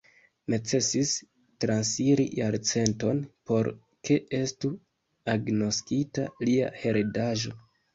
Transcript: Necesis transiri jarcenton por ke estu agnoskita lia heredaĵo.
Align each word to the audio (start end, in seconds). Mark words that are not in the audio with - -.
Necesis 0.53 1.11
transiri 1.65 2.25
jarcenton 2.41 3.21
por 3.53 3.71
ke 4.07 4.21
estu 4.43 4.75
agnoskita 5.39 6.31
lia 6.51 6.77
heredaĵo. 6.85 7.59